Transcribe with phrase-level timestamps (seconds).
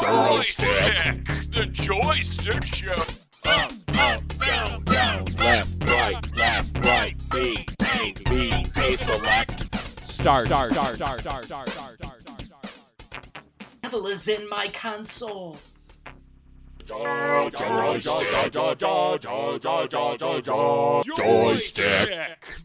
[0.00, 1.24] Joystick!
[1.50, 2.92] The joystick show!
[3.46, 9.74] Up, up, down, down, left, right, left, right, B, A, B, A, select.
[10.06, 12.22] Start, start, start, start, start, start, start, start.
[13.80, 15.56] Devil is in my console.
[16.84, 17.32] Joystick.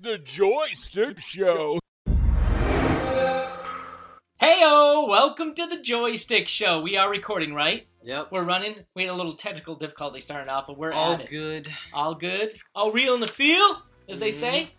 [0.02, 1.80] The joystick show.
[4.58, 5.08] Heyo!
[5.08, 6.82] Welcome to the Joystick Show.
[6.82, 7.86] We are recording, right?
[8.02, 8.30] Yep.
[8.32, 8.74] We're running.
[8.96, 11.30] We had a little technical difficulty starting off, but we're All at it.
[11.30, 11.68] good.
[11.94, 12.56] All good.
[12.74, 14.72] All real in the feel, as they say.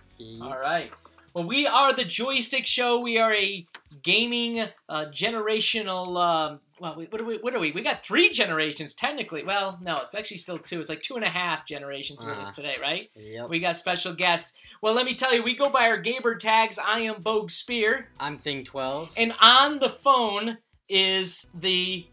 [0.43, 0.91] All right.
[1.33, 2.99] Well, we are the Joystick Show.
[2.99, 3.65] We are a
[4.03, 6.17] gaming uh, generational.
[6.17, 7.39] Um, well, we, what are we?
[7.39, 7.73] What are we?
[7.73, 9.45] We got three generations technically.
[9.45, 10.81] Well, no, it's actually still two.
[10.81, 12.53] It's like two and a half generations with us Ah.
[12.53, 13.09] today, right?
[13.17, 13.49] Yep.
[13.49, 14.53] We got special guests.
[14.83, 16.79] Well, let me tell you, we go by our gamer tags.
[16.79, 19.15] I am Bogue Spear, I'm Thing 12.
[19.17, 22.07] and on the phone is the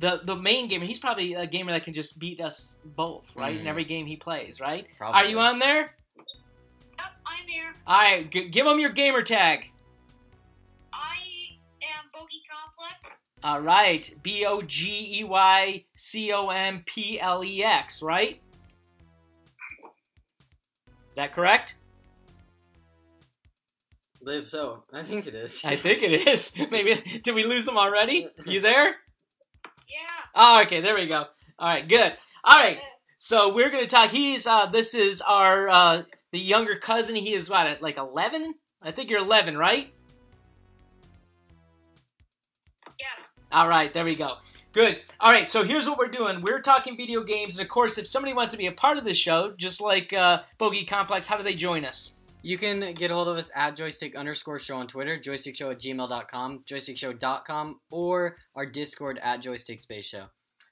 [0.00, 0.84] the the main gamer.
[0.84, 3.56] He's probably a gamer that can just beat us both, right?
[3.56, 3.68] In Mm.
[3.68, 4.86] every game he plays, right?
[4.96, 5.20] Probably.
[5.20, 5.94] Are you on there?
[6.16, 7.74] Yep, I'm here.
[7.86, 9.70] All right, g- give him your gamer tag.
[10.92, 11.16] I
[11.82, 12.47] am Bogey Complex.
[13.42, 18.40] All right, B O G E Y C O M P L E X, right?
[20.88, 21.76] Is that correct?
[24.20, 24.82] Live so.
[24.92, 25.62] I think it is.
[25.64, 26.52] I think it is.
[26.70, 28.28] Maybe did we lose him already?
[28.46, 28.86] You there?
[28.86, 30.24] Yeah.
[30.34, 31.26] Oh, okay, there we go.
[31.58, 32.14] All right, good.
[32.44, 32.78] All right,
[33.18, 34.10] so we're gonna talk.
[34.10, 36.02] He's uh, this is our uh,
[36.32, 37.14] the younger cousin.
[37.14, 38.54] He is what, at like eleven?
[38.82, 39.92] I think you're eleven, right?
[43.50, 44.34] All right, there we go.
[44.72, 45.00] Good.
[45.20, 46.42] All right, so here's what we're doing.
[46.42, 49.04] We're talking video games, and of course, if somebody wants to be a part of
[49.04, 52.16] the show, just like uh, Bogey Complex, how do they join us?
[52.42, 55.80] You can get a hold of us at joystick underscore show on Twitter, joystickshow at
[55.80, 60.26] gmail.com, joystickshow.com, or our Discord at joystick space show.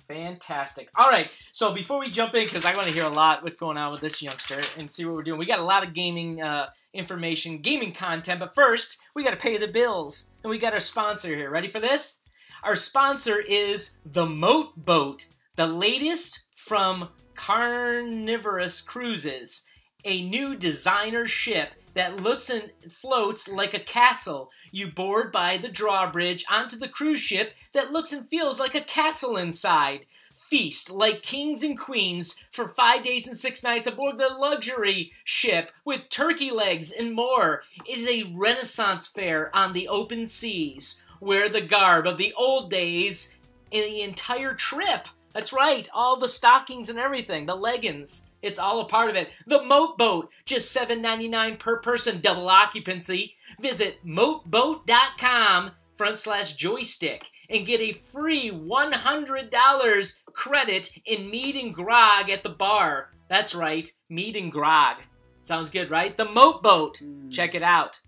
[0.07, 0.89] Fantastic.
[0.95, 3.57] All right, so before we jump in, because I want to hear a lot what's
[3.57, 5.95] going on with this youngster and see what we're doing, we got a lot of
[5.95, 10.59] gaming uh, information, gaming content, but first, we got to pay the bills, and we
[10.59, 11.51] got our sponsor here.
[11.51, 12.23] Ready for this?
[12.67, 19.69] Our sponsor is the Moat Boat, the latest from Carnivorous Cruises,
[20.05, 24.51] a new designer ship that looks and floats like a castle.
[24.73, 28.81] You board by the drawbridge onto the cruise ship that looks and feels like a
[28.81, 30.07] castle inside.
[30.35, 35.71] Feast like kings and queens for five days and six nights aboard the luxury ship
[35.85, 37.63] with turkey legs and more.
[37.85, 41.05] It is a renaissance fair on the open seas.
[41.21, 43.39] Wear the garb of the old days
[43.71, 45.09] in the entire trip.
[45.33, 48.25] That's right, all the stockings and everything, the leggings.
[48.43, 49.31] It's all a part of it.
[49.47, 53.35] The Moat Boat, just $7.99 per person, double occupancy.
[53.61, 62.31] Visit moatboat.com front slash joystick and get a free $100 credit in meat and grog
[62.31, 63.11] at the bar.
[63.29, 64.97] That's right, meat and grog.
[65.41, 66.17] Sounds good, right?
[66.17, 66.99] The Moat Boat.
[66.99, 67.29] Hmm.
[67.31, 68.01] Check it out.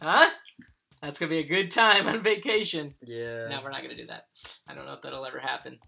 [0.00, 0.30] Huh?
[1.02, 2.94] That's gonna be a good time on vacation.
[3.04, 3.48] Yeah.
[3.48, 4.26] No, we're not gonna do that.
[4.68, 5.78] I don't know if that'll ever happen.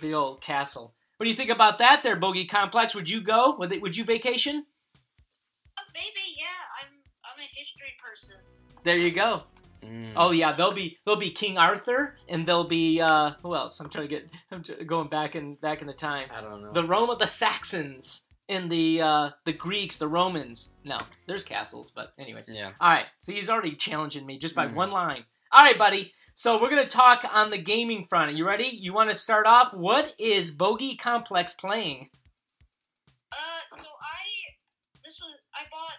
[0.00, 0.94] The old castle.
[1.16, 2.94] What do you think about that, there, Bogey Complex?
[2.94, 3.54] Would you go?
[3.56, 4.66] Would, it, would you vacation?
[5.78, 6.36] Uh, maybe.
[6.36, 6.82] Yeah.
[6.82, 6.90] I'm.
[7.24, 8.36] I'm a history person.
[8.82, 9.44] There you go.
[9.82, 10.12] Mm.
[10.16, 13.80] Oh yeah, they'll be they'll be King Arthur, and they'll be uh, who else?
[13.80, 16.28] I'm trying to get I'm going back in back in the time.
[16.34, 16.72] I don't know.
[16.72, 20.74] The Rome of the Saxons and the uh, the Greeks, the Romans.
[20.84, 22.48] No, there's castles, but anyways.
[22.52, 22.72] yeah.
[22.80, 24.74] All right, so he's already challenging me just by Mhm.
[24.74, 25.24] one line.
[25.52, 26.12] All right, buddy.
[26.34, 28.30] So we're gonna talk on the gaming front.
[28.30, 28.64] Are you ready?
[28.66, 29.72] You want to start off?
[29.72, 32.10] What is Bogey Complex playing?
[33.32, 33.36] Uh.
[33.70, 34.22] So I.
[35.04, 35.36] This was.
[35.54, 35.98] I bought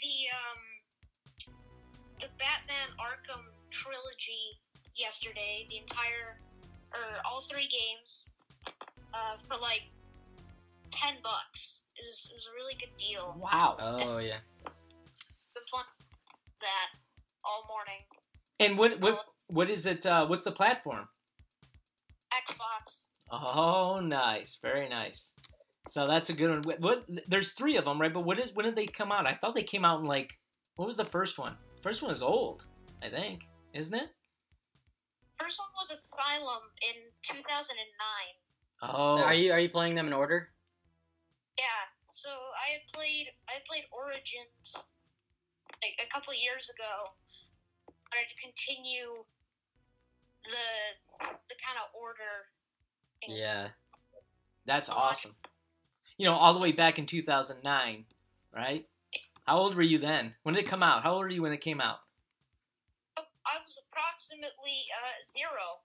[0.00, 1.54] the um.
[2.20, 4.58] The Batman Arkham trilogy
[4.94, 5.66] yesterday.
[5.70, 6.40] The entire,
[6.92, 8.30] or all three games.
[9.12, 9.82] Uh, for like.
[10.90, 11.82] Ten bucks.
[11.96, 12.28] It was.
[12.30, 13.36] It was a really good deal.
[13.38, 13.76] Wow.
[13.78, 14.38] Oh, yeah.
[14.64, 15.86] Been playing
[16.60, 16.88] that
[17.44, 18.02] all morning.
[18.60, 20.06] And what what what is it?
[20.06, 21.08] Uh, what's the platform?
[22.32, 23.04] Xbox.
[23.30, 25.34] Oh, nice, very nice.
[25.88, 26.62] So that's a good one.
[26.62, 27.04] What, what?
[27.28, 28.12] There's three of them, right?
[28.12, 28.54] But what is?
[28.54, 29.26] When did they come out?
[29.26, 30.32] I thought they came out in like.
[30.76, 31.56] What was the first one?
[31.82, 32.64] First one is old,
[33.02, 33.42] I think,
[33.74, 34.08] isn't it?
[35.38, 37.76] First one was Asylum in 2009.
[38.82, 40.48] Oh, Are you are you playing them in order?
[42.14, 44.94] Yeah, so I had played I had played Origins
[45.82, 47.12] like a couple years ago.
[48.12, 49.24] I had to continue
[50.44, 52.48] the the kind of order.
[53.26, 53.68] and- Yeah.
[54.66, 55.34] that's awesome.
[56.16, 58.06] You know, all the way back in 2009,
[58.52, 58.88] right?
[59.46, 60.34] How old were you then?
[60.42, 61.02] When did it come out?
[61.02, 61.98] How old were you when it came out?
[63.16, 65.82] I was approximately uh, zero.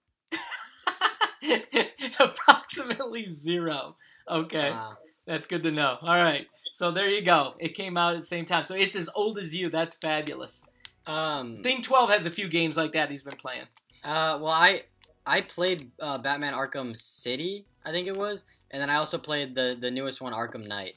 [2.20, 3.98] Approximately zero.
[4.30, 4.98] Okay, Wow.
[5.30, 5.98] That's good to know.
[6.02, 7.54] All right, so there you go.
[7.60, 9.70] It came out at the same time, so it's as old as you.
[9.70, 10.64] That's fabulous.
[11.06, 11.62] Um.
[11.62, 13.66] Thing Twelve has a few games like that he's been playing.
[14.04, 14.40] Uh.
[14.42, 14.86] Well, I
[15.28, 19.54] I played uh, Batman Arkham City, I think it was, and then I also played
[19.54, 20.96] the the newest one, Arkham Knight,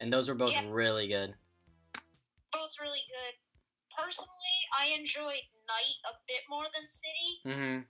[0.00, 0.64] and those were both Yeah.
[0.70, 1.34] really good.
[2.50, 3.34] Both really good.
[3.94, 7.30] Personally, I enjoyed Knight a bit more than City.
[7.46, 7.80] Mm-hmm.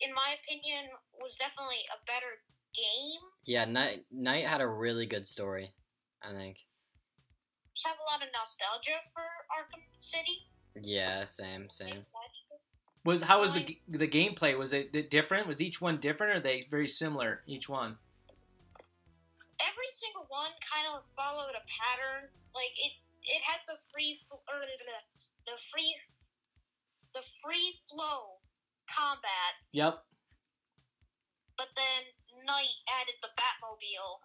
[0.00, 0.90] In my opinion,
[1.22, 2.42] was definitely a better
[2.76, 3.20] game.
[3.46, 5.72] Yeah, Knight Knight had a really good story.
[6.22, 6.58] I think.
[7.74, 10.48] Just have a lot of nostalgia for Arkham City.
[10.82, 11.24] Yeah.
[11.26, 11.68] Same.
[11.70, 12.06] Same.
[13.04, 14.58] Was how was the the gameplay?
[14.58, 15.46] Was it different?
[15.46, 17.42] Was each one different, or are they very similar?
[17.46, 17.96] Each one.
[19.60, 22.28] Every single one kind of followed a pattern.
[22.54, 22.92] Like it,
[23.22, 25.94] it had the free or the, the the free
[27.14, 28.42] the free flow
[28.90, 30.04] combat, Yep.
[31.56, 32.02] but then
[32.46, 34.20] Knight added the Batmobile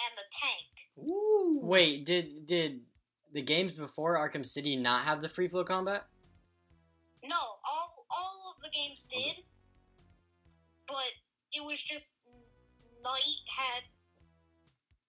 [0.00, 1.08] and the tank.
[1.08, 1.60] Ooh.
[1.62, 2.80] Wait, did did
[3.32, 6.06] the games before Arkham City not have the free flow combat?
[7.22, 9.36] No, all all of the games did,
[10.88, 11.12] but
[11.52, 12.14] it was just
[13.04, 13.82] Knight had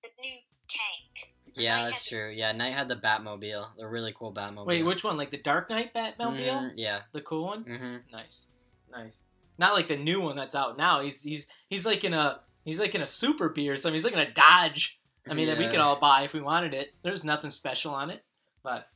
[0.04, 0.38] the new
[0.68, 1.34] tank.
[1.54, 2.30] Yeah, Knight that's had true.
[2.34, 4.66] Yeah, Knight had the Batmobile, the really cool Batmobile.
[4.66, 5.18] Wait, which one?
[5.18, 6.42] Like the Dark Knight Batmobile?
[6.42, 7.02] Mhm, yeah.
[7.14, 7.64] The cool one?
[7.64, 7.96] Mm-hmm.
[8.12, 8.48] Nice,
[8.92, 9.18] nice.
[9.62, 11.02] Not like the new one that's out now.
[11.02, 13.94] He's he's he's like in a he's like in a Super Bee or something.
[13.94, 15.00] He's like in a Dodge.
[15.30, 15.70] I mean, that we Yeah.
[15.70, 16.90] could all buy if we wanted it.
[17.04, 18.26] There's nothing special on it,
[18.64, 18.90] but.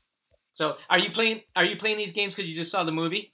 [0.54, 1.42] So, are you playing?
[1.56, 3.32] Are you playing these games because you just saw the movie?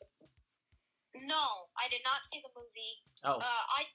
[1.16, 2.94] No, I did not see the movie.
[3.24, 3.86] Oh, Uh, I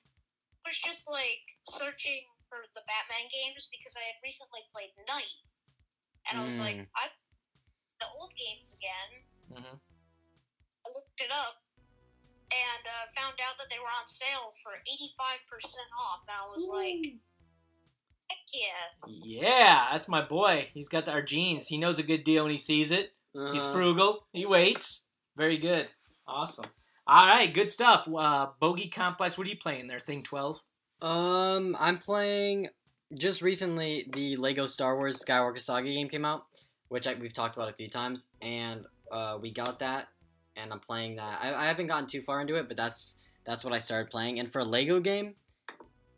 [0.65, 5.37] was just like searching for the Batman games because I had recently played Knight,
[6.31, 6.87] and I was like, Mm.
[6.97, 7.09] I
[8.01, 9.61] the old games again.
[9.61, 11.66] hmm I looked it up
[12.53, 16.21] and uh, found out that they were on sale for eighty five percent off.
[16.29, 17.15] And I was like,
[18.29, 19.41] heck yeah!
[19.41, 20.69] yeah, that's my boy.
[20.75, 21.69] He's got our genes.
[21.69, 23.13] He knows a good deal when he sees it.
[23.33, 23.73] He's Uh-huh.
[23.73, 24.27] frugal.
[24.33, 25.09] He waits.
[25.37, 25.89] Very good.
[26.27, 26.67] Awesome.
[27.07, 28.09] All right, good stuff.
[28.09, 29.37] Uh, Bogey Complex.
[29.39, 30.01] What are you playing there?
[30.01, 30.61] Thing twelve.
[31.03, 32.69] Um, I'm playing.
[33.17, 36.47] Just recently, the Lego Star Wars Skywalker Saga game came out,
[36.89, 40.09] which I, we've talked about a few times, and uh, we got that,
[40.57, 41.39] and I'm playing that.
[41.41, 44.39] I, I haven't gotten too far into it, but that's that's what I started playing.
[44.39, 45.35] And for a Lego game,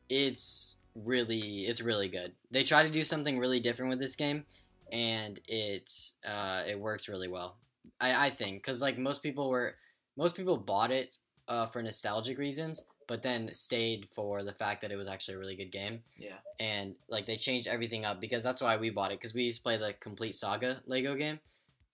[0.08, 2.32] it's really it's really good.
[2.50, 4.44] They try to do something really different with this game,
[4.92, 7.56] and it's uh, it works really well.
[8.00, 9.74] I, I think because like most people were
[10.16, 11.16] most people bought it
[11.48, 15.38] uh, for nostalgic reasons, but then stayed for the fact that it was actually a
[15.38, 16.00] really good game.
[16.18, 16.36] Yeah.
[16.60, 19.58] And like they changed everything up because that's why we bought it because we used
[19.58, 21.40] to play the complete saga Lego game,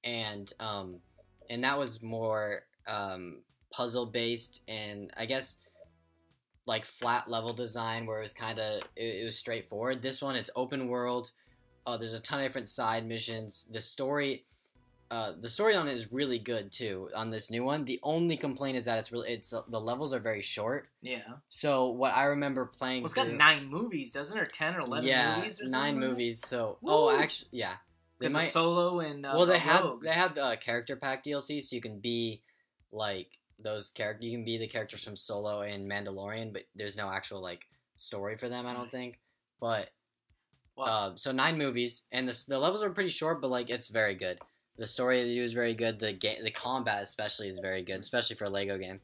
[0.03, 1.01] and um,
[1.51, 5.59] and that was more um puzzle based and I guess
[6.67, 10.03] like flat level design where it was kind of it, it was straightforward.
[10.03, 11.31] This one it's open world.
[11.87, 13.69] Uh, there's a ton of different side missions.
[13.71, 14.45] The story
[15.11, 17.09] uh, the story on it is really good too.
[17.15, 20.15] On this new one, the only complaint is that it's really it's uh, the levels
[20.15, 20.89] are very short.
[21.03, 21.23] Yeah.
[21.49, 24.41] So what I remember playing, Well, it's got nine movies, doesn't it?
[24.41, 26.41] Or ten or eleven yeah, movies or nine movies.
[26.41, 26.93] So Woo!
[26.93, 27.75] oh, actually, yeah,
[28.21, 28.43] they might.
[28.43, 30.03] solo and uh, well, they have Rogue.
[30.03, 32.43] they have uh, character pack DLC, so you can be
[32.93, 34.25] like those character.
[34.27, 37.67] You can be the characters from Solo and Mandalorian, but there's no actual like
[37.97, 38.67] story for them.
[38.67, 39.19] I don't think.
[39.61, 39.91] But
[40.77, 43.89] Well- uh, so nine movies, and the the levels are pretty short, but like it's
[43.89, 44.39] very good.
[44.77, 46.01] The story they do is very good.
[46.01, 49.01] The game, the combat especially is very good, especially for a Lego game.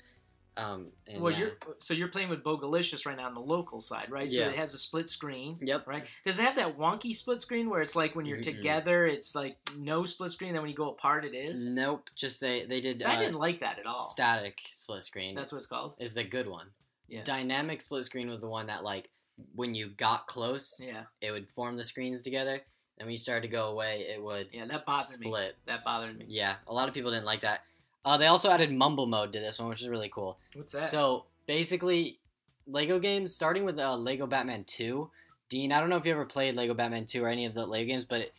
[0.61, 1.39] Um, and well, yeah.
[1.39, 4.31] you're so you're playing with Bogalicious right now on the local side, right?
[4.31, 5.59] So it has a split screen.
[5.61, 5.87] Yep.
[5.87, 6.11] Right.
[6.25, 8.43] Does it have that wonky split screen where it's like when you're Mm-mm.
[8.57, 11.69] together, it's like no split screen, then when you go apart, it is?
[11.69, 12.11] Nope.
[12.15, 14.01] Just they they did 'Cause I uh, didn't like that at all.
[14.01, 15.35] static split screen.
[15.35, 15.97] That's what it's called.
[15.99, 16.67] is the good one.
[17.09, 17.23] Yeah.
[17.25, 19.11] Dynamic split screen was the one that like
[19.55, 21.05] when you got close, Yeah.
[21.21, 22.61] it would form the screens together,
[22.99, 24.67] and when you started to go away, it would Yeah.
[24.67, 25.33] That bothered me.
[25.67, 26.27] That bothered me.
[26.29, 27.63] Yeah, a lot of people didn't like that.
[28.05, 30.39] Uh, they also added mumble mode to this one, which is really cool.
[30.55, 30.83] What's that?
[30.83, 32.19] So basically,
[32.67, 35.11] Lego games starting with uh, Lego Batman Two.
[35.49, 37.67] Dean, I don't know if you ever played Lego Batman Two or any of the
[37.67, 38.33] Lego games, but it,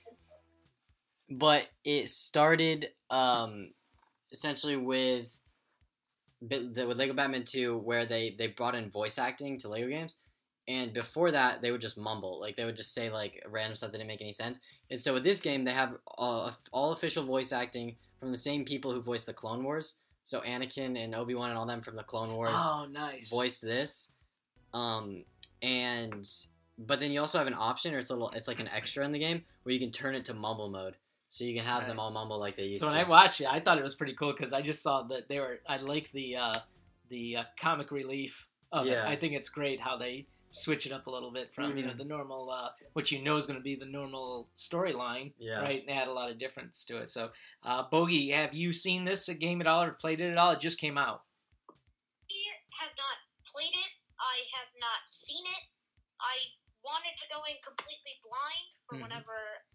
[1.30, 3.74] but it started um,
[4.32, 5.38] essentially with
[6.42, 10.16] the- with Lego Batman Two, where they they brought in voice acting to Lego games.
[10.68, 13.92] And before that, they would just mumble, like they would just say like random stuff
[13.92, 14.60] that didn't make any sense.
[14.90, 18.64] And so with this game, they have all, all official voice acting from the same
[18.64, 19.98] people who voiced the Clone Wars.
[20.24, 23.30] So Anakin and Obi Wan and all them from the Clone Wars oh, nice.
[23.30, 24.14] voiced this.
[24.74, 25.26] Um,
[25.62, 26.26] and
[26.78, 29.04] but then you also have an option, or it's a little, it's like an extra
[29.04, 30.96] in the game where you can turn it to mumble mode.
[31.30, 31.88] so you can have Right.
[31.90, 33.02] them all mumble like they used So when to.
[33.06, 35.40] I watched it, I thought it was pretty cool because I just saw that they
[35.40, 35.60] were.
[35.68, 36.56] I like the uh,
[37.10, 38.92] the uh, comic relief of it.
[38.92, 39.06] Yeah.
[39.08, 41.94] I think it's great how they switch it up a little bit from you know
[41.94, 41.98] Mhm.
[41.98, 45.62] the normal, uh, what you know is going to be the normal storyline, Yeah.
[45.62, 45.82] right?
[45.82, 47.10] And add a lot of difference to it.
[47.10, 47.32] So,
[47.64, 50.52] uh, Bogey, have you seen this game at all or played it at all?
[50.52, 51.24] It just came out.
[52.30, 53.92] I have not played it.
[54.20, 55.64] I have not seen it.
[56.20, 56.38] I
[56.84, 59.02] wanted to go in completely blind for Mhm.
[59.04, 59.66] whenever,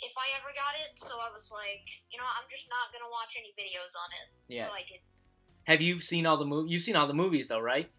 [0.00, 1.00] if I ever got it.
[1.00, 4.28] So I was like, you know, I'm just not gonna watch any videos on it.
[4.48, 4.66] Yeah.
[4.66, 5.00] So I did.
[5.66, 6.72] Have you seen all the movies?
[6.72, 7.90] You've seen all the movies though, right?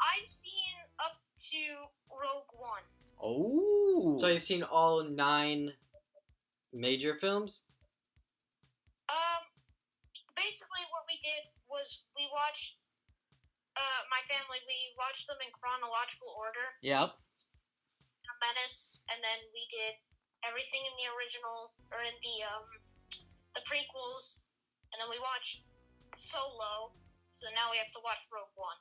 [0.00, 1.20] I've seen up
[1.52, 1.60] to
[2.08, 2.84] Rogue One.
[3.20, 4.16] Oh.
[4.16, 5.76] so you've seen all nine
[6.72, 7.68] major films?
[9.12, 9.42] Um,
[10.32, 12.80] basically, what we did was we watched.
[13.76, 16.74] Uh, my family we watched them in chronological order.
[16.82, 17.12] Yep.
[17.14, 19.94] a menace, and then we did
[20.42, 22.66] everything in the original or in the um
[23.54, 24.48] the prequels,
[24.92, 25.62] and then we watched
[26.16, 26.96] Solo.
[27.32, 28.80] So now we have to watch Rogue One.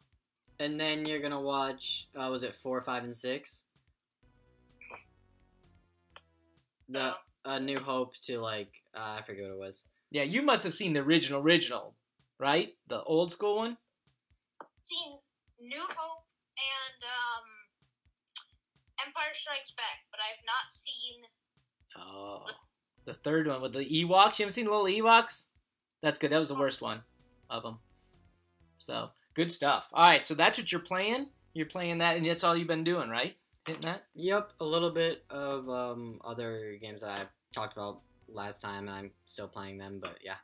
[0.59, 2.07] And then you're gonna watch.
[2.15, 3.65] Uh, was it four, five, and six?
[6.89, 7.13] The
[7.45, 9.85] A New Hope to like uh, I forget what it was.
[10.11, 11.95] Yeah, you must have seen the original, original,
[12.39, 12.69] right?
[12.87, 13.77] The old school one.
[14.83, 15.19] Seen
[15.61, 16.25] New Hope
[16.57, 21.21] and um Empire Strikes Back, but I've not seen.
[21.97, 22.45] Oh,
[23.05, 24.39] the third one with the Ewoks.
[24.39, 25.47] You haven't seen the little Ewoks?
[26.01, 26.31] That's good.
[26.31, 27.01] That was the worst one
[27.49, 27.79] of them.
[28.77, 29.87] So good stuff.
[29.93, 31.27] All right, so that's what you're playing.
[31.53, 33.35] You're playing that, and that's all you've been doing, right?
[33.65, 34.03] Hitting that.
[34.13, 38.95] Yep, a little bit of um, other games that I've talked about last time, and
[38.95, 39.99] I'm still playing them.
[40.01, 40.35] But yeah,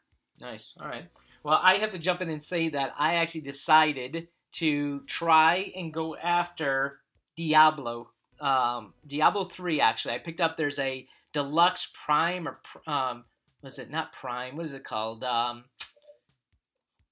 [0.42, 0.74] Nice.
[0.80, 1.06] All right.
[1.44, 5.94] Well, I have to jump in and say that I actually decided to try and
[5.94, 7.00] go after
[7.36, 8.10] Diablo.
[8.40, 10.16] Um, Diablo 3, actually.
[10.16, 13.26] I picked up, there's a deluxe prime or, um,
[13.62, 14.56] was it not prime?
[14.56, 15.24] What is it called?
[15.24, 15.66] Um,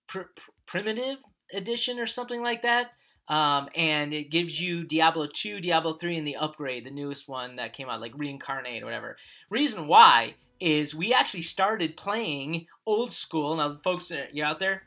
[0.08, 1.18] pr- pr- primitive
[1.54, 2.92] edition or something like that.
[3.30, 7.56] Um, and it gives you Diablo 2, Diablo 3, and the upgrade, the newest one
[7.56, 9.16] that came out, like Reincarnate or whatever.
[9.50, 13.56] Reason why is we actually started playing old school.
[13.56, 14.84] Now, folks, uh, you out there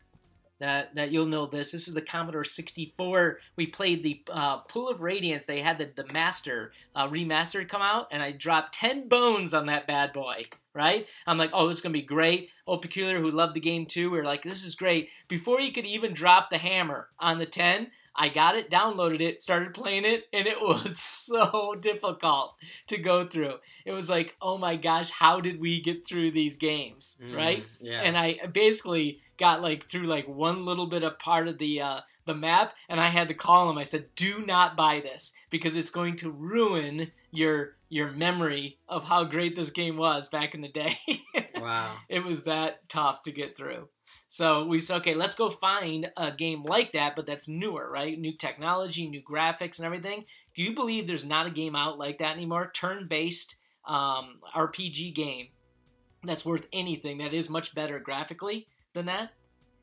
[0.59, 1.73] that that you'll know this.
[1.73, 3.39] This is the Commodore 64.
[3.57, 5.45] We played the uh, Pool of Radiance.
[5.45, 9.67] They had the the master uh, remastered come out, and I dropped ten bones on
[9.67, 10.45] that bad boy.
[10.77, 11.07] Right?
[11.27, 12.51] I'm like, oh, this is gonna be great.
[12.67, 15.09] Old Peculiar, who loved the game too, we are like, this is great.
[15.27, 19.41] Before you could even drop the hammer on the ten, I got it, downloaded it,
[19.43, 22.55] started playing it, and it was so difficult
[22.89, 23.55] to go through.
[23.85, 27.63] It was like, oh my gosh, how did we get through these games, right?
[27.63, 28.01] Mm, Yeah.
[28.03, 32.01] And I basically got like through like one little bit of part of the uh,
[32.27, 33.79] the map, and I had to call him.
[33.79, 39.05] I said, "Do not buy this because it's going to ruin your your memory of
[39.05, 40.99] how great this game was back in the day."
[41.57, 41.97] wow.
[42.09, 43.89] it was that tough to get through.
[44.29, 48.19] So we said, okay, let's go find a game like that, but that's newer, right?
[48.19, 50.25] New technology, new graphics, and everything.
[50.55, 52.71] Do you believe there's not a game out like that anymore?
[52.73, 55.49] Turn based um, RPG game
[56.25, 59.33] that's worth anything that is much better graphically than that.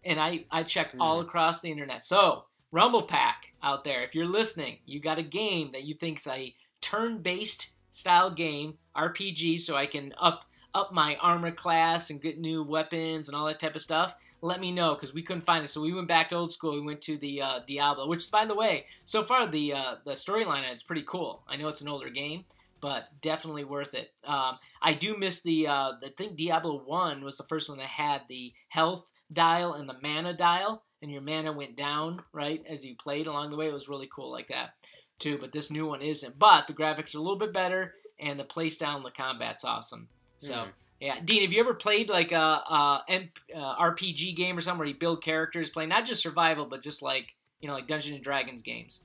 [0.06, 1.28] And I, I checked all Hmm.
[1.28, 2.04] across the internet.
[2.04, 6.28] So, Rumble Pack out there, if you're listening, you got a game that you think's
[6.28, 12.20] a turn based style game, RPG, so I can up up my armor class and
[12.22, 15.44] get new weapons and all that type of stuff, let me know because we couldn't
[15.44, 15.68] find it.
[15.68, 16.74] So we went back to old school.
[16.74, 20.14] We went to the uh, Diablo, which, by the way, so far the uh, the
[20.14, 21.44] storyline it's pretty cool.
[21.48, 22.46] I know it's an older game,
[22.82, 24.12] but definitely worth it.
[24.26, 27.88] Um, I do miss the uh, I think Diablo One was the first one that
[27.88, 32.86] had the health dial and the mana dial, and your mana went down right as
[32.86, 33.68] you played along the way.
[33.68, 34.72] It was really cool like that
[35.20, 35.38] too.
[35.38, 36.38] But this new one isn't.
[36.40, 40.10] But the graphics are a little bit better, and the playstyle and the combat's awesome.
[40.38, 40.64] So.
[40.64, 40.70] Hmm.
[41.00, 44.80] Yeah, Dean, have you ever played like a, a M- uh, RPG game or something
[44.80, 48.16] where you build characters, play not just survival, but just like you know, like Dungeons
[48.16, 49.04] and Dragons games?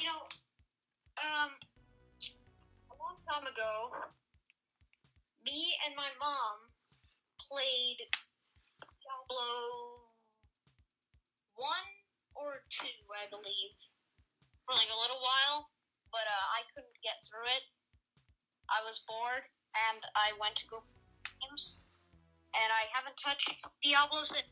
[0.00, 0.24] You know,
[1.20, 1.50] um,
[2.88, 3.92] a long time ago,
[5.44, 6.56] me and my mom
[7.38, 7.98] played
[9.28, 10.04] Diablo
[11.54, 11.88] one
[12.34, 13.76] or two, I believe,
[14.66, 15.68] for like a little while,
[16.10, 17.62] but uh, I couldn't get through it.
[18.68, 19.44] I was bored,
[19.92, 20.82] and I went to go
[21.40, 21.84] games,
[22.54, 24.44] and I haven't touched Diablo since.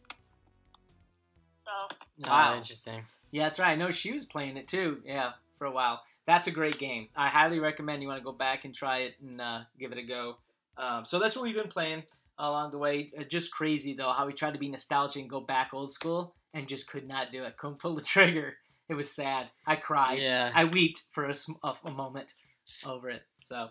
[1.65, 3.05] So Oh, interesting.
[3.31, 3.73] Yeah, that's right.
[3.73, 5.01] I know she was playing it too.
[5.05, 6.03] Yeah, for a while.
[6.27, 7.09] That's a great game.
[7.17, 9.99] I highly recommend you want to go back and try it and uh, give it
[9.99, 10.37] a go.
[10.77, 12.05] Um, so that's what we've been playing
[12.39, 13.13] along the way.
[13.19, 16.35] Uh, just crazy though how he tried to be nostalgic and go back old school
[16.55, 17.57] and just could not do it.
[17.57, 18.55] Couldn't pull the trigger.
[18.89, 19.49] It was sad.
[19.67, 20.21] I cried.
[20.21, 20.51] Yeah.
[20.55, 21.35] I wept for a,
[21.65, 22.35] a, a moment
[22.87, 23.23] over it.
[23.41, 23.69] So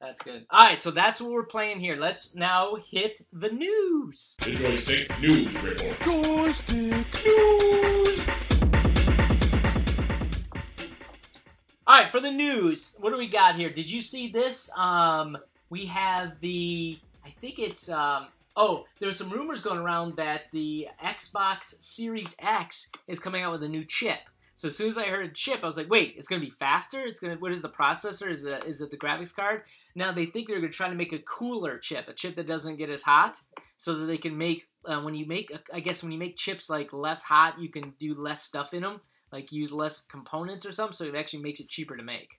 [0.00, 0.46] That's good.
[0.50, 1.94] All right, so that's what we're playing here.
[1.94, 4.34] Let's now hit the news.
[4.40, 6.00] The Joystick News Report.
[6.00, 8.26] Joystick News.
[11.86, 13.68] All right, for the news, what do we got here?
[13.68, 14.76] Did you see this?
[14.76, 15.38] Um,
[15.70, 17.11] we have the, I
[17.42, 23.18] think it's, um, oh, there's some rumors going around that the Xbox Series X is
[23.18, 24.20] coming out with a new chip.
[24.54, 26.50] So as soon as I heard chip, I was like, wait, it's going to be
[26.50, 27.00] faster?
[27.00, 28.30] It's going to, what is the processor?
[28.30, 29.62] Is it, is it the graphics card?
[29.94, 32.46] Now they think they're going to try to make a cooler chip, a chip that
[32.46, 33.40] doesn't get as hot,
[33.76, 36.70] so that they can make, uh, when you make, I guess when you make chips
[36.70, 40.72] like less hot, you can do less stuff in them like use less components or
[40.72, 42.38] something, so it actually makes it cheaper to make.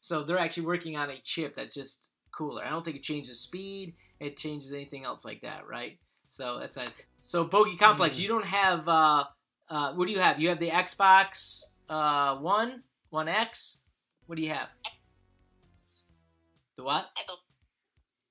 [0.00, 2.64] So they're actually working on a chip that's just cooler.
[2.64, 5.98] I don't think it changes speed, it changes anything else like that, right?
[6.28, 6.92] So that's that.
[7.20, 8.20] So Bogey Complex, Mm.
[8.20, 9.24] you don't have uh
[9.68, 10.40] uh what do you have?
[10.40, 13.80] You have the Xbox uh One, One X?
[14.26, 14.68] What do you have?
[16.76, 17.06] The what?
[17.16, 17.40] I built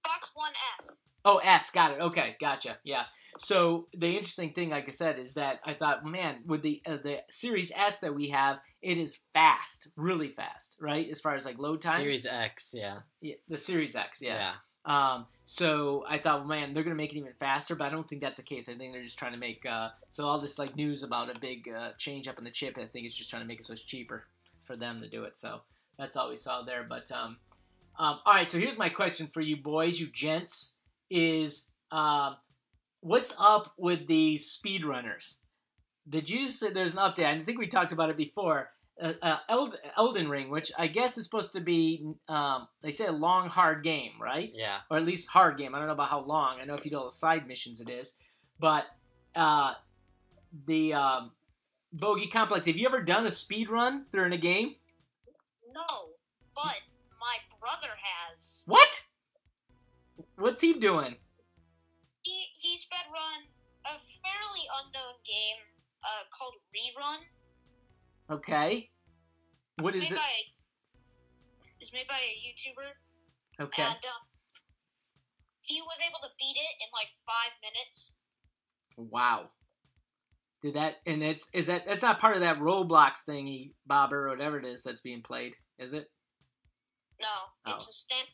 [0.05, 1.03] Fox One S.
[1.23, 2.01] Oh, S, got it.
[2.01, 2.77] Okay, gotcha.
[2.83, 3.03] Yeah.
[3.37, 6.97] So the interesting thing, like I said, is that I thought, man, with the uh,
[6.97, 11.07] the Series S that we have, it is fast, really fast, right?
[11.09, 11.97] As far as like load times.
[11.97, 12.99] Series X, yeah.
[13.21, 14.35] yeah, the Series X, yeah.
[14.35, 14.51] Yeah.
[14.85, 18.07] Um, so I thought, well, man, they're gonna make it even faster, but I don't
[18.07, 18.69] think that's the case.
[18.69, 21.39] I think they're just trying to make uh, so all this like news about a
[21.39, 22.77] big uh, change up in the chip.
[22.77, 24.25] I think it's just trying to make it so it's cheaper
[24.65, 25.37] for them to do it.
[25.37, 25.61] So
[25.97, 26.85] that's all we saw there.
[26.87, 27.37] But um,
[27.99, 30.77] um, all right, so here's my question for you boys, you gents,
[31.09, 32.37] is um,
[33.01, 35.35] what's up with the speedrunners?
[36.09, 37.25] Did you say there's an update?
[37.25, 38.71] I think we talked about it before.
[39.01, 43.07] Uh, uh, Eld- Elden Ring, which I guess is supposed to be, um, they say
[43.07, 44.51] a long, hard game, right?
[44.53, 44.77] Yeah.
[44.91, 45.73] Or at least hard game.
[45.73, 46.59] I don't know about how long.
[46.61, 48.13] I know if you do all the side missions, it is.
[48.59, 48.85] But
[49.35, 49.73] uh,
[50.67, 51.31] the um,
[51.91, 54.75] Bogey Complex, have you ever done a speed run during a game?
[55.73, 56.09] No,
[56.53, 56.77] but
[57.19, 58.63] my brother has.
[58.67, 59.05] What?
[60.35, 61.15] What's he doing?
[62.23, 63.47] He he sped run
[63.85, 65.57] a fairly unknown game
[66.03, 67.25] uh, called Rerun.
[68.31, 68.89] Okay.
[69.79, 70.15] What is made it?
[70.15, 70.31] by
[71.79, 73.81] it's made by a YouTuber, Okay.
[73.81, 74.21] and um,
[75.61, 78.17] he was able to beat it in like five minutes.
[78.97, 79.49] Wow.
[80.61, 84.29] Did that and it's is that that's not part of that Roblox thingy, Bobber, or
[84.29, 86.05] whatever it is that's being played, is it?
[87.19, 87.27] No,
[87.65, 87.73] Oh.
[87.75, 88.27] it's a stand.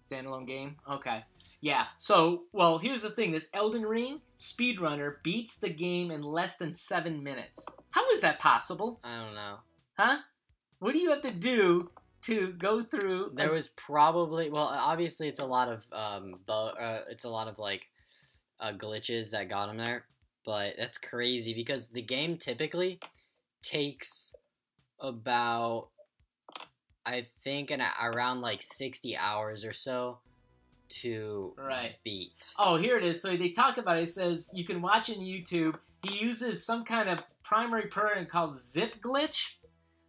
[0.00, 0.76] Standalone game?
[0.88, 1.24] Okay.
[1.60, 1.86] Yeah.
[1.98, 6.74] So well here's the thing, this Elden Ring speedrunner beats the game in less than
[6.74, 7.64] seven minutes.
[7.90, 9.00] How is that possible?
[9.02, 9.56] I don't know.
[9.98, 10.18] Huh?
[10.78, 11.90] What do you have to do
[12.22, 16.52] to go through There a- was probably well, obviously it's a lot of um, bu-
[16.52, 17.88] uh, it's a lot of like
[18.60, 20.04] uh, glitches that got him there,
[20.44, 22.98] but that's crazy because the game typically
[23.62, 24.34] takes
[25.00, 25.88] about
[27.04, 30.18] I think an around like sixty hours or so
[30.88, 31.96] to Right.
[32.04, 32.52] beat.
[32.58, 33.20] Oh, here it is.
[33.22, 34.04] So they talk about it.
[34.04, 35.78] It says you can watch in YouTube.
[36.02, 39.54] He uses some kind of primary program called Zip Glitch,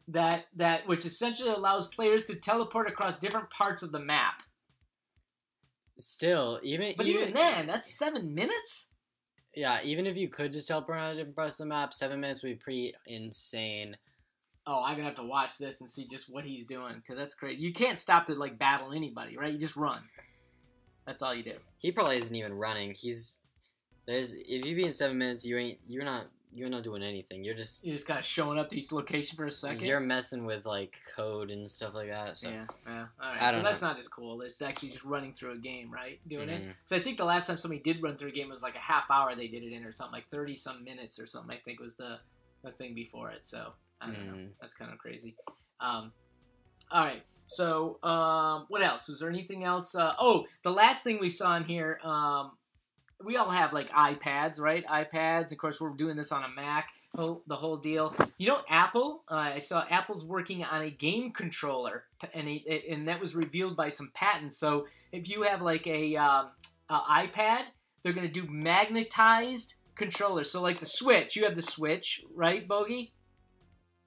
[0.07, 4.43] that that which essentially allows players to teleport across different parts of the map.
[5.99, 8.91] Still, even But even then, that's seven minutes.
[9.55, 12.43] yeah, even if you could just teleport around different parts of the map, seven minutes
[12.43, 13.97] would be pretty insane.
[14.67, 17.33] Oh, I'm gonna have to watch this and see just what he's doing because that's
[17.33, 17.61] crazy.
[17.61, 19.51] You can't stop to like battle anybody, right?
[19.53, 20.03] You just run.
[21.07, 21.53] That's all you do.
[21.79, 22.93] He probably isn't even running.
[22.93, 23.39] He's
[24.05, 27.43] there's if you be in seven minutes, you ain't you're not you're not doing anything.
[27.43, 29.99] You're just You're just kind of showing up to each location for a 2nd you're
[29.99, 32.35] messing with like code and stuff like that.
[32.35, 33.05] So Yeah, yeah.
[33.21, 33.49] All right.
[33.51, 33.89] So don't that's know.
[33.89, 34.41] not as cool.
[34.41, 36.19] It's actually just running through a game, right?
[36.27, 36.63] Doing it.
[36.63, 36.73] Mhm.
[36.85, 38.79] So I think the last time somebody did run through a game was like a
[38.79, 41.55] half hour they did it in or something, like thirty some minutes or something.
[41.55, 42.19] I think was the
[42.63, 43.45] the thing before it.
[43.45, 44.33] So I don't know.
[44.33, 44.49] Mm.
[44.59, 45.35] That's kind of crazy.
[45.79, 46.11] Um,
[46.91, 47.23] all right.
[47.47, 49.07] So um, what else?
[49.07, 49.95] Was there anything else?
[49.95, 51.99] Uh, oh, the last thing we saw in here.
[52.03, 52.51] Um,
[53.23, 54.85] we all have like iPads, right?
[54.85, 55.51] iPads.
[55.51, 56.89] Of course, we're doing this on a Mac.
[57.15, 58.13] whole- The whole deal.
[58.37, 59.23] You know, Apple.
[59.31, 63.75] Uh, I saw Apple's working on a game controller, and it- and that was revealed
[63.75, 64.57] by some patents.
[64.59, 66.51] So if you have like a, um,
[66.89, 67.63] a iPad,
[68.03, 70.51] they're going to do magnetized controllers.
[70.51, 73.13] So like the Switch, you have the Switch, right, Bogey?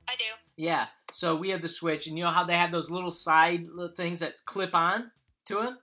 [0.08, 0.24] I do.
[0.56, 0.86] Yeah.
[1.12, 3.94] So we have the Switch, and you know how they have those little side little
[3.94, 5.10] things that clip on
[5.46, 5.74] to it?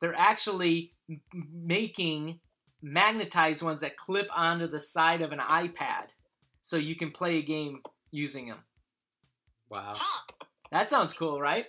[0.00, 1.20] They're actually m-
[1.52, 2.40] making
[2.82, 6.14] magnetized ones that clip onto the side of an iPad,
[6.62, 8.58] so you can play a game using them.
[9.68, 9.94] wow.
[10.70, 11.66] That sounds cool, right?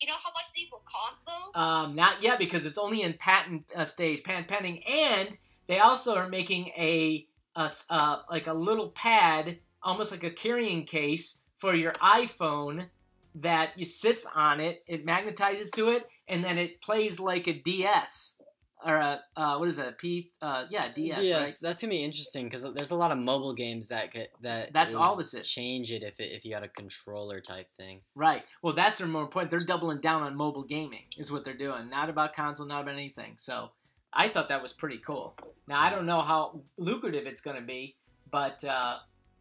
[0.00, 1.60] You know how much these will cost though?
[1.60, 6.16] Um, not yet because it's only in patent uh, stage, patent pending, and they also
[6.16, 11.74] are making a, a uh, like a little pad, almost like a carrying case for
[11.74, 12.88] your iPhone
[13.34, 17.52] that you sits on it, it magnetizes to it, and then it plays like a
[17.52, 18.40] DS
[18.84, 19.88] or a uh, what is that?
[19.88, 20.30] A P?
[20.40, 21.18] Uh, yeah, DS.
[21.18, 21.54] right?
[21.62, 24.94] that's gonna be interesting because there's a lot of mobile games that could, that That's
[24.94, 25.50] all this is.
[25.50, 28.00] Change it if it, if you got a controller type thing.
[28.14, 28.42] Right.
[28.62, 29.50] Well, that's their more point.
[29.50, 31.90] They're doubling down on mobile gaming, is what they're doing.
[31.90, 33.34] Not about console, not about anything.
[33.36, 33.70] So
[34.12, 35.36] I thought that was pretty cool.
[35.68, 37.96] Now I don't know how lucrative it's going to be,
[38.30, 38.98] but uh,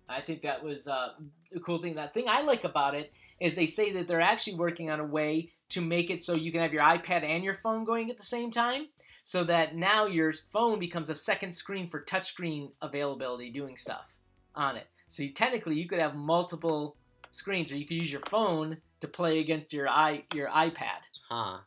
[0.10, 1.10] I think that was uh,
[1.56, 1.95] a cool thing.
[1.95, 5.06] That thing I like about it is they say that they're actually working on a
[5.06, 8.17] way to make it so you can have your iPad and your phone going at
[8.17, 8.88] the same time.
[9.24, 14.15] So that now your phone becomes a second screen for touchscreen availability, doing stuff
[14.56, 14.88] on it.
[15.08, 16.98] So you, technically, you could have multiple
[17.32, 21.06] screens, or you could use your phone to play against your i your iPad.
[21.30, 21.60] Huh.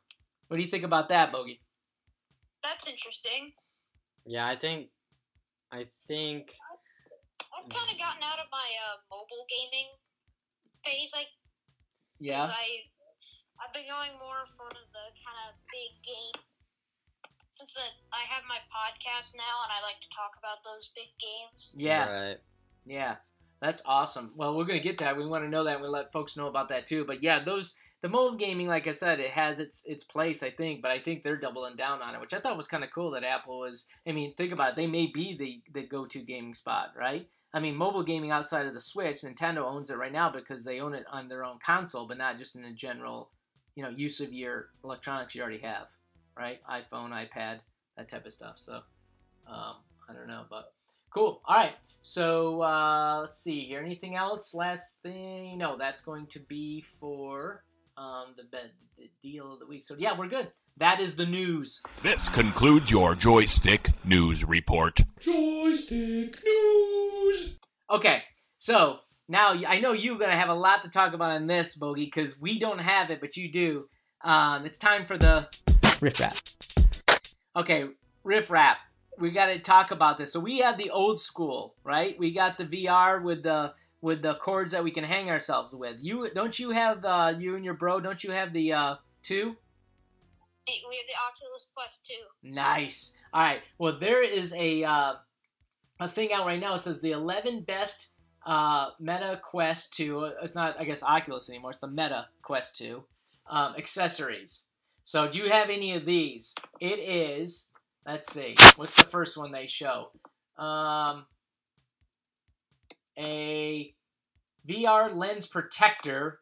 [0.49, 1.61] What do you think about that, Bogey?
[2.63, 3.53] That's interesting.
[4.27, 4.89] Yeah, I think.
[5.71, 6.53] I think.
[7.63, 9.87] I've kind of gotten out of my uh, mobile gaming
[10.85, 11.15] phase.
[11.15, 11.27] I
[12.19, 12.41] Yeah.
[12.41, 12.91] 'cause I
[13.63, 16.43] I've been going more for the kind of big game.
[17.53, 21.09] Since that I have my podcast now, and I like to talk about those big
[21.19, 21.75] games.
[21.77, 22.11] Yeah.
[22.11, 22.39] Right.
[22.85, 23.17] Yeah.
[23.61, 24.33] That's awesome.
[24.35, 25.17] Well, we're gonna get that.
[25.17, 25.81] We want to know that.
[25.81, 27.05] We let folks know about that too.
[27.05, 30.51] But yeah, those the mobile gaming, like I said, it has its its place, I
[30.51, 30.83] think.
[30.83, 33.13] But I think they're doubling down on it, which I thought was kind of cool.
[33.13, 33.87] That Apple was.
[34.05, 34.77] I mean, think about it.
[34.77, 37.29] They may be the the go to gaming spot, right?
[37.55, 40.81] I mean, mobile gaming outside of the Switch, Nintendo owns it right now because they
[40.81, 43.31] own it on their own console, but not just in the general,
[43.75, 45.87] you know, use of your electronics you already have,
[46.37, 46.61] right?
[46.71, 47.61] iPhone, iPad,
[47.97, 48.55] that type of stuff.
[48.57, 48.75] So,
[49.47, 49.77] um,
[50.09, 50.73] I don't know, but
[51.11, 51.43] cool.
[51.45, 51.75] All right.
[52.03, 53.81] So uh, let's see here.
[53.81, 54.55] Anything else?
[54.55, 55.59] Last thing?
[55.59, 57.65] No, that's going to be for
[57.97, 59.85] um, the, the deal of the week.
[59.85, 60.51] So yeah, we're good.
[60.79, 61.83] That is the news.
[62.03, 65.03] This concludes your joystick news report.
[65.23, 67.57] Joystick news.
[67.89, 68.23] Okay,
[68.59, 72.07] so now I know you're gonna have a lot to talk about on this, Bogey,
[72.07, 73.89] because we don't have it, but you do.
[74.25, 75.49] Um, it's time for the
[76.01, 76.35] Rift Rap.
[77.55, 77.89] Okay,
[78.25, 78.79] Rift Rap.
[79.19, 80.33] We got to talk about this.
[80.33, 82.19] So we have the old school, right?
[82.19, 85.99] We got the VR with the with the cords that we can hang ourselves with.
[86.01, 88.01] You don't you have uh, you and your bro?
[88.01, 89.57] Don't you have the uh, two?
[90.67, 92.15] We have the Oculus Quest 2.
[92.51, 93.15] Nice.
[93.33, 93.63] All right.
[93.79, 95.15] Well, there is a uh,
[96.01, 96.75] a thing out right now.
[96.75, 98.13] It says the 11 best
[98.45, 100.33] uh, Meta Quest 2.
[100.43, 101.71] It's not, I guess, Oculus anymore.
[101.71, 103.03] It's the Meta Quest 2
[103.49, 104.67] um, accessories.
[105.05, 106.55] So, do you have any of these?
[106.81, 107.71] It is.
[108.07, 108.57] Let's see.
[108.77, 110.11] What's the first one they show?
[110.59, 111.27] Um,
[113.19, 113.95] a
[114.69, 116.41] VR lens protector.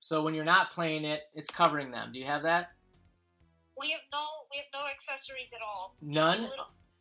[0.00, 2.10] So when you're not playing it, it's covering them.
[2.12, 2.68] Do you have that?
[3.80, 5.96] We have no we have no accessories at all.
[6.00, 6.48] None.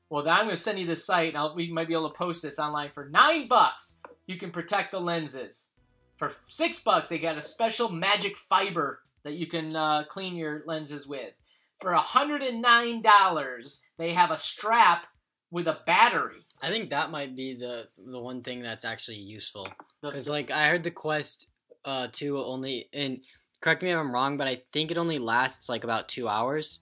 [0.09, 2.12] Well, then I'm going to send you the site, and I'll, we might be able
[2.12, 3.97] to post this online for nine bucks.
[4.27, 5.71] You can protect the lenses.
[6.17, 10.63] For six bucks, they got a special magic fiber that you can uh, clean your
[10.67, 11.33] lenses with.
[11.81, 15.07] For hundred and nine dollars, they have a strap
[15.49, 16.45] with a battery.
[16.62, 19.67] I think that might be the the one thing that's actually useful
[20.01, 21.47] because like I heard the Quest
[21.83, 23.19] uh two only and
[23.63, 26.82] correct me if I'm wrong, but I think it only lasts like about two hours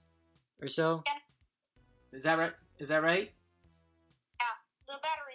[0.60, 1.04] or so.
[2.12, 2.52] is that right?
[2.80, 3.32] Is that right?
[4.40, 4.46] Yeah.
[4.88, 5.32] The battery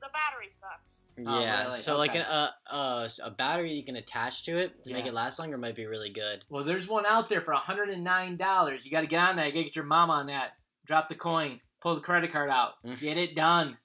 [0.00, 1.06] the battery sucks.
[1.26, 1.78] Oh, yeah, really?
[1.78, 2.20] so like Okay.
[2.20, 5.56] an, uh, uh, a battery you can attach to it to make it last longer
[5.58, 6.44] might be really good.
[6.48, 8.84] Well, there's one out there for hundred and nine dollars.
[8.84, 9.46] You got to get on that.
[9.46, 10.52] You got to get your mom on that.
[10.86, 11.60] Drop the coin.
[11.80, 12.72] Pull the credit card out.
[12.84, 13.00] Mm.
[13.00, 13.76] Get it done.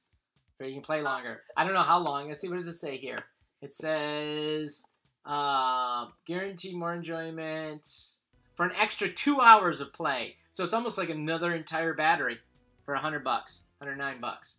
[0.58, 1.42] So you can play longer.
[1.58, 2.28] I don't know how long.
[2.28, 2.50] Let's see.
[2.50, 3.20] What does it say here?
[3.62, 4.84] It says
[5.26, 7.88] uh, guarantee more enjoyment
[8.56, 10.38] for an extra two hours of play.
[10.52, 12.40] So it's almost like another entire battery
[12.86, 13.64] for a hundred bucks.
[13.80, 14.58] Hundred nine bucks.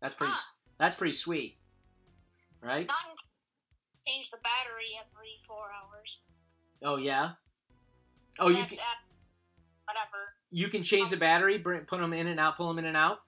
[0.00, 0.32] That's pretty.
[0.34, 0.52] Ah.
[0.78, 1.56] That's pretty sweet,
[2.62, 2.86] right?
[2.86, 3.16] Not
[4.06, 6.20] change the battery every four hours.
[6.82, 7.30] Oh yeah.
[8.38, 9.00] Oh, you can, at
[9.86, 10.36] whatever.
[10.50, 12.96] you can change the battery, bring, put them in and out, pull them in and
[12.96, 13.20] out.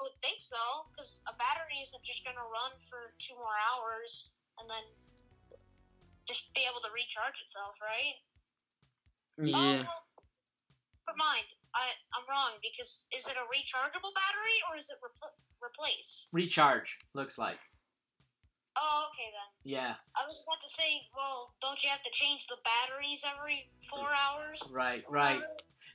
[0.00, 0.56] I would think so,
[0.90, 4.82] because a battery isn't just gonna run for two more hours and then
[6.26, 8.16] just be able to recharge itself, right?
[9.40, 9.82] Oh, Yeah.
[9.82, 11.46] never mind.
[11.74, 16.28] I I'm wrong because is it a rechargeable battery or is it repl- replace?
[16.32, 17.58] Recharge looks like.
[18.76, 19.70] Oh, okay then.
[19.72, 23.70] Yeah, I was about to say, well, don't you have to change the batteries every
[23.90, 24.70] four hours?
[24.72, 25.42] right, right.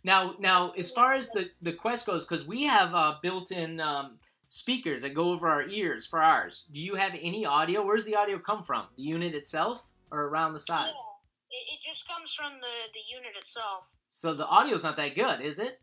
[0.04, 4.20] Now, now, as far as the the Quest goes, because we have uh, built-in um,
[4.48, 6.70] speakers that go over our ears for ours.
[6.72, 7.84] Do you have any audio?
[7.84, 8.86] Where's the audio come from?
[8.96, 10.92] The unit itself, or around the side?
[10.94, 13.90] Yeah, it, it just comes from the the unit itself.
[14.12, 15.80] So the audio's not that good, is it?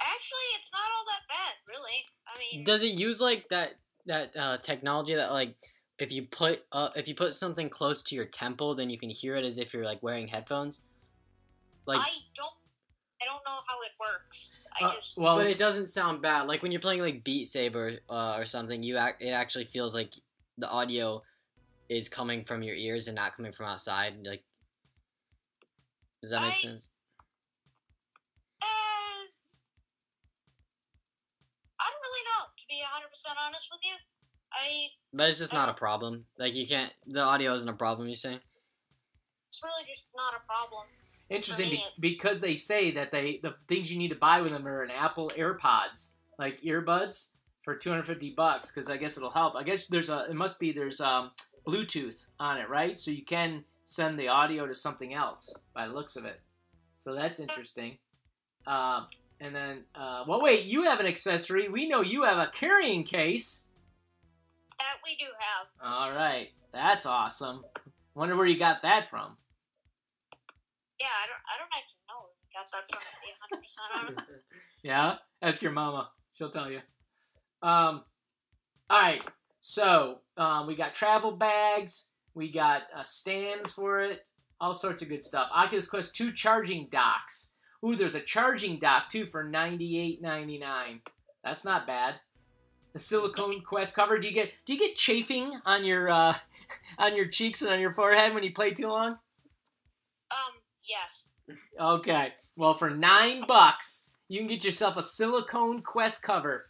[0.00, 2.04] Actually, it's not all that bad, really.
[2.28, 3.74] I mean, Does it use like that
[4.06, 5.56] that uh, technology that like
[5.98, 9.10] if you put uh, if you put something close to your temple, then you can
[9.10, 10.82] hear it as if you're like wearing headphones.
[11.86, 12.52] Like, I don't.
[13.22, 14.64] I don't know how it works.
[14.78, 15.16] I Uh, just.
[15.16, 16.42] well, but it doesn't sound bad.
[16.42, 19.94] Like when you're playing like Beat Saber uh, or something, you ac- it actually feels
[19.94, 20.12] like
[20.58, 21.22] the audio
[21.88, 24.14] is coming from your ears and not coming from outside.
[24.24, 24.42] Like,
[26.22, 26.88] does that make I- sense?
[28.62, 29.26] Uh,
[31.80, 33.94] I don't really know, to be 100% honest with you.
[34.52, 34.86] I.
[35.12, 36.24] But it's just not a problem.
[36.38, 36.92] Like you can't.
[37.06, 38.08] The audio isn't a problem.
[38.08, 38.38] You say?
[39.48, 40.86] It's really just not a problem.
[41.30, 44.66] interesting be- because they say that they the things you need to buy with them
[44.66, 47.30] are an Apple AirPods, like earbuds
[47.64, 49.56] for 250 bucks because I guess it'll help.
[49.56, 51.30] I guess there's a it must be there's um
[51.66, 52.98] Bluetooth on it, right?
[52.98, 56.40] So you can send the audio to something else by the looks of it.
[56.98, 57.98] So that's interesting.
[58.66, 59.06] Um,
[59.40, 61.68] and then, uh, well, wait, you have an accessory.
[61.68, 63.66] We know you have a carrying case.
[64.78, 65.66] That we do have.
[65.82, 67.64] All right, that's awesome.
[68.14, 69.36] Wonder where you got that from.
[70.98, 71.42] Yeah, I don't.
[71.48, 72.84] I don't actually know where got that
[74.00, 74.16] from.
[74.16, 74.26] To 100%
[74.82, 76.10] Yeah, ask your mama.
[76.34, 76.80] She'll tell you.
[77.62, 78.04] Um,
[78.90, 79.22] all right.
[79.66, 82.10] So um, we got travel bags.
[82.34, 84.20] We got uh, stands for it.
[84.60, 85.48] All sorts of good stuff.
[85.54, 87.54] Oculus Quest two charging docks.
[87.82, 91.00] Ooh, there's a charging dock too for ninety eight ninety nine.
[91.42, 92.16] That's not bad.
[92.92, 94.18] The silicone Quest cover.
[94.18, 96.34] Do you get do you get chafing on your uh,
[96.98, 99.12] on your cheeks and on your forehead when you play too long?
[100.30, 100.54] Um.
[100.82, 101.30] Yes.
[101.80, 102.34] Okay.
[102.54, 106.66] Well, for nine bucks, you can get yourself a silicone Quest cover,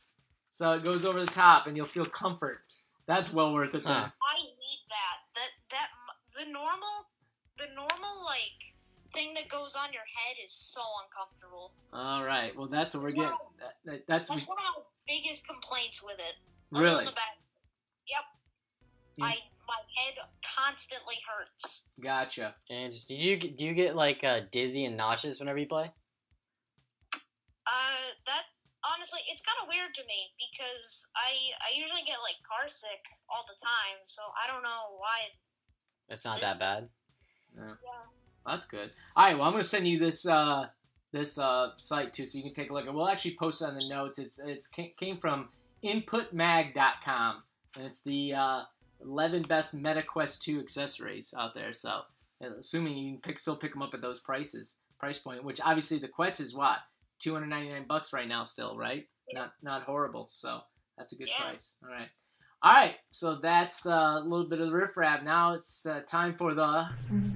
[0.53, 2.61] so it goes over the top, and you'll feel comfort.
[3.07, 3.85] That's well worth it.
[3.85, 3.93] Then.
[3.93, 4.09] Huh.
[4.09, 5.17] I need that.
[5.35, 5.89] That that
[6.45, 7.09] the normal,
[7.59, 8.75] the normal like
[9.13, 11.73] thing that goes on your head is so uncomfortable.
[11.93, 12.57] All right.
[12.57, 13.31] Well, that's what we're getting.
[13.61, 16.35] That, that- that's That's one of my biggest complaints with it.
[16.73, 17.15] Really Yep.
[19.17, 19.25] Yeah.
[19.27, 19.37] I
[19.67, 20.15] my head
[20.57, 21.89] constantly hurts.
[22.03, 22.55] gotcha.
[22.69, 25.93] And did you get- do you get like uh, dizzy and nauseous whenever you play?
[27.67, 28.43] Uh, that
[28.93, 31.33] honestly, it's kind of weird to me because I
[31.65, 35.33] I usually get like car sick all the time, so I don't know why.
[36.09, 36.89] It's not that bad.
[37.57, 37.75] Yeah.
[38.47, 38.91] That's good.
[39.17, 39.35] All right.
[39.37, 40.67] Well, I'm going to send you this uh,
[41.13, 42.87] this uh, site too, so you can take a look.
[42.87, 44.19] And we'll actually post it on the notes.
[44.19, 45.49] It's it's came from
[45.85, 47.43] InputMag.com,
[47.77, 48.63] and it's the uh,
[49.03, 51.73] 11 best MetaQuest 2 accessories out there.
[51.73, 52.03] So,
[52.43, 55.45] uh, assuming you can pick, still pick them up at those prices, price point.
[55.45, 56.79] Which obviously the Quest is what
[57.25, 59.07] 299 bucks right now, still right?
[59.33, 60.29] Not not horrible.
[60.31, 60.61] So
[60.99, 61.43] that's a good Yeah.
[61.43, 61.73] price.
[61.83, 62.09] All right.
[62.63, 65.23] All right, so that's uh, a little bit of the riff raff.
[65.23, 66.89] Now it's uh, time for the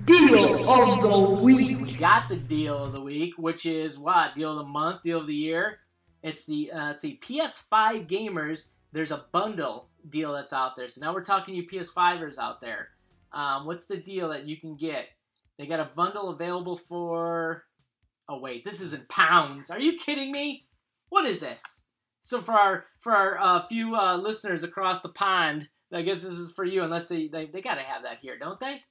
[0.07, 1.79] Deal of the week.
[1.81, 5.19] we got the deal of the week, which is what deal of the month, deal
[5.21, 5.81] of the year.
[6.23, 8.73] It's the uh, let's see, PS5 gamers.
[8.93, 10.89] There's a bundle deal that's out there.
[10.89, 12.89] So now we're talking to you PS5ers out there.
[13.33, 15.09] Um, what's the deal that you can get?
[15.59, 17.65] They got a bundle available for.
[18.29, 19.71] Oh wait, this isn't pounds.
[19.71, 20.67] Are you kidding me?
[21.09, 21.83] What is this?
[22.21, 26.33] So for our for our uh, few uh, listeners across the pond, I guess this
[26.33, 26.83] is for you.
[26.83, 28.83] Unless they they, they got to have that here, don't they?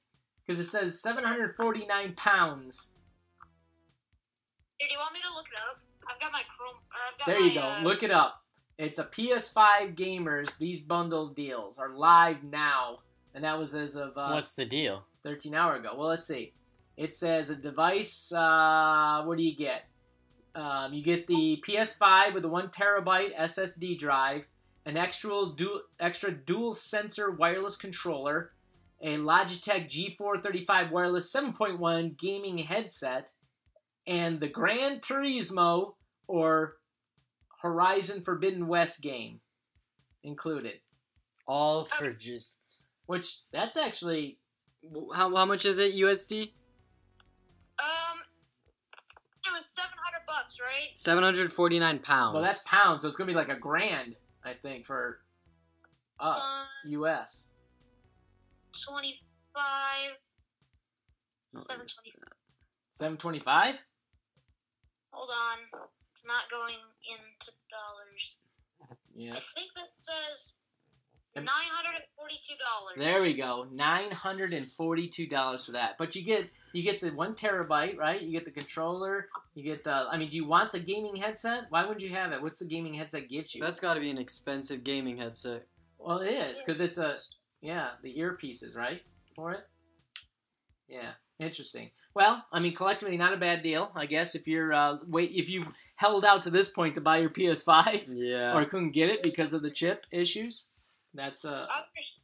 [0.46, 2.92] Because it says 749 pounds.
[4.78, 5.80] Here, do you want me to look it up?
[6.08, 6.76] I've got my Chrome.
[6.76, 7.60] Or I've got There my, you go.
[7.60, 8.42] Uh, Look it up.
[8.78, 10.56] It's a PS5 gamers.
[10.56, 12.98] These bundles deals are live now,
[13.34, 15.04] and that was as of uh, What's the deal?
[15.24, 15.90] 13 hour ago.
[15.96, 16.54] Well, let's see.
[16.98, 18.32] It says a device.
[18.32, 19.84] Uh, what do you get?
[20.56, 24.48] Um, you get the PS5 with a one terabyte SSD drive,
[24.84, 28.50] an extra dual, extra dual sensor wireless controller,
[29.00, 33.30] a Logitech G435 wireless 7.1 gaming headset,
[34.08, 35.94] and the Gran Turismo
[36.26, 36.78] or
[37.62, 39.38] Horizon Forbidden West game
[40.24, 40.80] included.
[41.46, 42.58] All for just
[43.06, 44.38] Which that's actually
[45.14, 46.50] how how much is it USD?
[49.48, 50.96] It was seven hundred bucks, right?
[50.96, 52.34] Seven hundred forty nine pounds.
[52.34, 55.20] well, that's pounds, so it's gonna be like a grand, I think, for
[56.20, 57.44] uh, Um, U.S.
[58.86, 59.18] twenty
[59.54, 60.12] five.
[61.50, 62.32] Seven twenty five.
[62.92, 63.82] Seven twenty-five.
[65.12, 65.80] Hold on,
[66.12, 66.74] it's not going
[67.08, 68.34] into dollars.
[69.14, 69.32] Yeah.
[69.32, 70.56] I think that says
[71.38, 72.94] And- nine hundred and forty-two dollars.
[72.96, 73.66] There we go.
[73.72, 75.96] Nine hundred and forty-two dollars for that.
[75.98, 78.20] But you get you get the one terabyte, right?
[78.20, 79.28] You get the controller.
[79.54, 79.90] You get the.
[80.10, 81.64] I mean, do you want the gaming headset?
[81.70, 82.42] Why wouldn't you have it?
[82.42, 83.62] What's the gaming headset get you?
[83.62, 85.66] That's got to be an expensive gaming headset.
[85.98, 87.18] well, it is because it's a
[87.60, 89.00] yeah the earpieces right
[89.34, 89.60] for it.
[90.88, 91.90] Yeah, interesting.
[92.14, 94.34] Well, I mean, collectively, not a bad deal, I guess.
[94.34, 98.04] If you're uh, wait, if you've held out to this point to buy your PS5
[98.08, 98.56] Yeah.
[98.56, 100.66] or couldn't get it because of the chip issues,
[101.18, 102.14] that's uh I, under-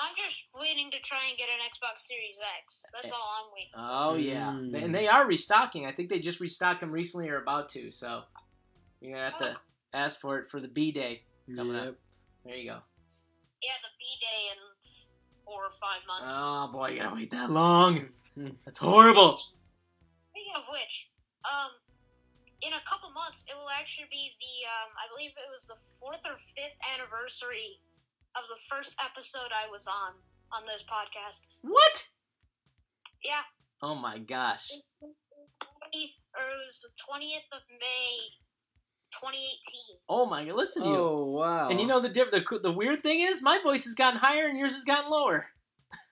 [0.00, 2.84] I'm just waiting to try and get an Xbox Series X.
[2.94, 3.72] That's all I'm waiting.
[3.76, 4.84] Oh yeah, Mm.
[4.84, 5.86] and they are restocking.
[5.86, 7.90] I think they just restocked them recently or about to.
[7.90, 8.22] So
[9.00, 9.56] you're gonna have to
[9.92, 11.24] ask for it for the B day
[11.56, 11.88] coming Yep.
[11.88, 11.94] up.
[12.44, 12.78] There you go.
[13.60, 14.58] Yeah, the B day in
[15.44, 16.34] four or five months.
[16.38, 18.08] Oh boy, you gotta wait that long.
[18.64, 19.36] That's horrible.
[20.30, 21.10] Speaking of which,
[21.42, 21.72] um,
[22.62, 25.74] in a couple months, it will actually be the um, I believe it was the
[25.98, 27.80] fourth or fifth anniversary
[28.42, 30.12] of the first episode I was on
[30.52, 31.46] on this podcast.
[31.62, 32.08] What?
[33.24, 33.42] Yeah,
[33.82, 34.70] Oh my gosh.
[35.92, 38.16] it was the twentieth of May,
[39.20, 39.96] twenty eighteen.
[40.08, 40.54] Oh my god.
[40.56, 40.94] Listen to you.
[40.96, 41.68] Oh wow!
[41.68, 44.46] And you know the diff- the the weird thing is my voice has gotten higher
[44.46, 45.46] and yours has gotten lower.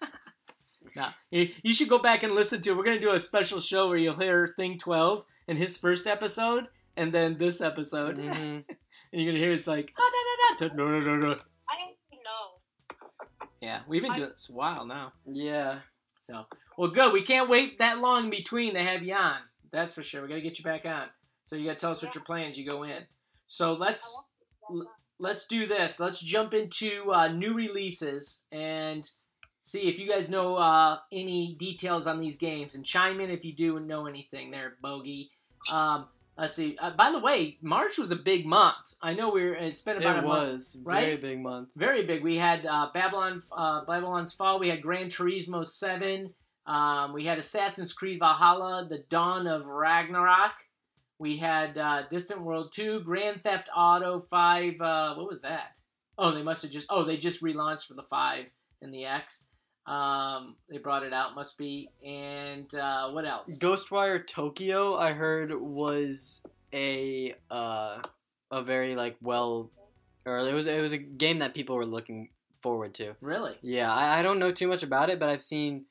[0.96, 2.70] now you you should go back and listen to.
[2.70, 2.76] it.
[2.76, 6.68] We're gonna do a special show where you'll hear Thing Twelve and his first episode,
[6.96, 8.64] and then this episode, Mhm.
[8.68, 8.76] and
[9.12, 10.10] you're gonna hear it's like ah,
[10.58, 11.40] da, da, da, no no no no.
[13.66, 15.12] Yeah, we've been I- doing this a while now.
[15.26, 15.80] yeah.
[16.20, 16.44] So
[16.76, 17.12] well, good.
[17.12, 19.38] We can't wait that long in between to have you on.
[19.72, 20.22] That's for sure.
[20.22, 21.08] We gotta get you back on.
[21.44, 22.58] So you gotta tell us what your plans.
[22.58, 23.02] You go in.
[23.46, 24.20] So let's.
[25.18, 25.98] let's do this.
[25.98, 29.08] Let's jump into uh, new releases and
[29.60, 33.44] see if you guys know uh, any details on these games and chime in if
[33.44, 35.30] you do and know anything there, Bogey.
[35.70, 36.06] Um,
[36.38, 36.76] let's see.
[36.80, 38.94] Uh, by the way, March was a big month.
[39.02, 40.52] I know we're it's been about It a month.
[40.52, 41.04] was right?
[41.04, 41.68] very big month.
[41.76, 42.22] Very big.
[42.22, 44.58] We had uh, Babylon, uh, Babylon's Fall.
[44.58, 46.34] We had Gran Turismo Seven.
[46.66, 50.52] Um, we had Assassin's Creed Valhalla, The Dawn of Ragnarok.
[51.18, 54.80] We had uh, Distant World Two, Grand Theft Auto Five.
[54.80, 55.78] Uh, what was that?
[56.18, 56.86] Oh, they must have just.
[56.90, 58.46] Oh, they just relaunched for the Five
[58.82, 59.45] and the X.
[59.86, 61.34] Um, they brought it out.
[61.34, 61.90] Must be.
[62.04, 63.58] And uh, what else?
[63.58, 66.42] Ghostwire Tokyo, I heard, was
[66.74, 68.00] a uh,
[68.50, 69.70] a very like well,
[70.24, 72.30] or it was it was a game that people were looking
[72.62, 73.14] forward to.
[73.20, 73.54] Really?
[73.62, 75.84] Yeah, I, I don't know too much about it, but I've seen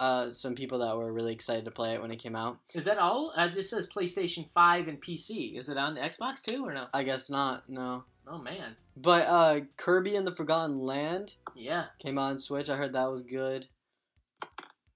[0.00, 2.58] uh, some people that were really excited to play it when it came out.
[2.74, 3.32] Is that all?
[3.36, 5.56] Uh, it just says PlayStation Five and PC.
[5.56, 6.86] Is it on the Xbox too or no?
[6.94, 8.04] I guess not, no.
[8.26, 8.76] Oh man.
[8.96, 11.86] But uh, Kirby and the Forgotten Land Yeah.
[12.00, 12.70] came out on Switch.
[12.70, 13.68] I heard that was good.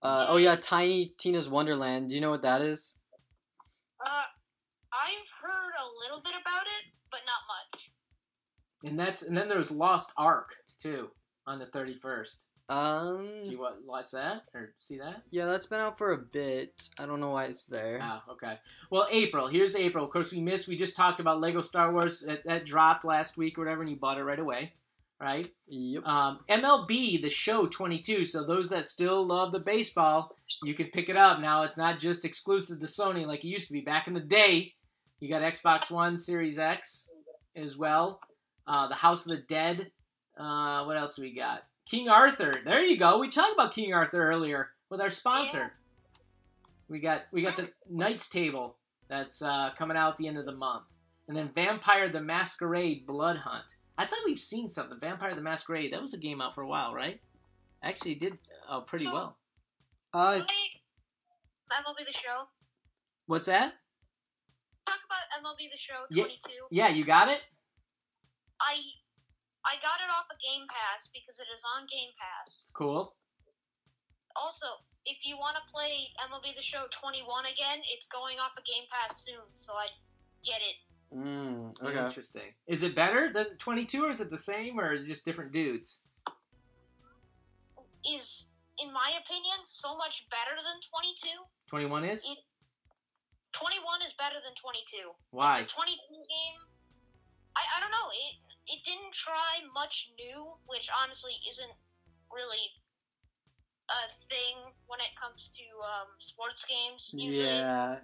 [0.03, 2.09] Uh, oh yeah, Tiny Tina's Wonderland.
[2.11, 2.99] Do you know what that is?
[4.05, 4.23] Uh,
[4.93, 7.91] I've heard a little bit about it, but not much.
[8.85, 11.11] And that's and then there's Lost Ark too
[11.47, 12.37] on the 31st.
[12.71, 15.23] Um, Do you wa- watch that or see that?
[15.31, 16.91] yeah, that's been out for a bit.
[16.99, 17.99] I don't know why it's there.
[18.03, 18.59] Oh, okay.
[18.91, 19.47] Well, April.
[19.49, 20.05] Here's April.
[20.05, 20.69] Of course, we missed.
[20.69, 23.91] We just talked about Lego Star Wars that, that dropped last week or whatever, and
[23.91, 24.75] you bought it right away,
[25.21, 25.47] right?
[25.69, 26.05] Yep.
[26.07, 28.25] Um, MLB The Show 22.
[28.25, 31.63] So those that still love the baseball, you can pick it up now.
[31.63, 34.75] It's not just exclusive to Sony like it used to be back in the day.
[35.21, 37.11] You got Xbox One, Series X,
[37.57, 38.21] as well.
[38.67, 39.91] Uh, the House of the Dead.
[40.39, 41.65] Uh, what else we got?
[41.91, 42.55] King Arthur.
[42.65, 43.19] There you go.
[43.19, 45.73] We talked about King Arthur earlier with our sponsor.
[46.89, 48.77] We got we got the Knight's Tale
[49.09, 50.85] that's uh, coming out at the end of the month,
[51.27, 53.77] and then Vampire the Masquerade Blood Hunt.
[53.99, 54.99] I thought we've seen something.
[55.01, 55.93] Vampire the Masquerade.
[55.93, 57.21] That was a game out for a while, right?
[57.83, 59.39] Actually, it did uh, pretty So- well.
[60.15, 60.81] Uh, Like,
[61.85, 62.49] MLB The Show.
[63.27, 63.75] What's that?
[64.87, 66.25] Talk about MLB The Show Yeah.
[66.25, 66.53] 22.
[66.71, 67.43] Yeah, you got it.
[68.61, 68.75] I
[69.65, 72.71] I got it off of Game Pass because it is on Game Pass.
[72.73, 73.15] Cool.
[74.37, 74.67] Also,
[75.05, 78.85] if you want to play MLB The Show 21 again, it's going off of Game
[78.91, 79.89] Pass soon, so I
[80.43, 80.77] get it.
[81.15, 81.99] Mm, okay.
[81.99, 82.55] Interesting.
[82.67, 85.53] Is it better than 22, or is it the same, or is it just different
[85.53, 86.03] dudes?
[88.05, 91.29] Is in my opinion so much better than 22.
[91.69, 92.23] 21 is.
[92.25, 92.39] It
[93.53, 95.11] 21 is better than 22.
[95.31, 95.63] Why?
[95.63, 96.59] The 22 game,
[97.57, 98.09] I, I don't know.
[98.13, 98.35] It
[98.69, 101.73] it didn't try much new, which honestly isn't
[102.33, 102.67] really
[103.89, 107.11] a thing when it comes to um, sports games.
[107.17, 107.97] Usually, Yeah.